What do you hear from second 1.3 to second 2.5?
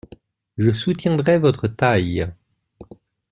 votre taille.